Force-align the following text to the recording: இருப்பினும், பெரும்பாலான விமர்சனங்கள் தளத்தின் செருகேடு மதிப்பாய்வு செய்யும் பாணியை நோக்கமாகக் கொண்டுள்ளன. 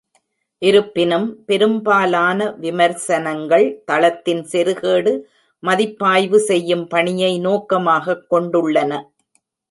இருப்பினும், 0.61 1.45
பெரும்பாலான 1.45 2.51
விமர்சனங்கள் 2.51 3.83
தளத்தின் 3.85 4.41
செருகேடு 4.51 5.19
மதிப்பாய்வு 5.63 6.39
செய்யும் 6.39 6.87
பாணியை 6.87 7.39
நோக்கமாகக் 7.39 8.25
கொண்டுள்ளன. 8.33 9.03